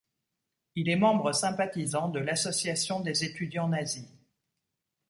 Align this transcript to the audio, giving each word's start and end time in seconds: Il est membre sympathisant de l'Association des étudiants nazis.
Il 0.73 0.89
est 0.89 0.95
membre 0.95 1.31
sympathisant 1.31 2.07
de 2.09 2.17
l'Association 2.17 3.01
des 3.01 3.23
étudiants 3.23 3.69
nazis. 3.69 4.09